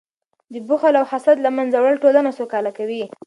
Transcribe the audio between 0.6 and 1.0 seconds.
بخل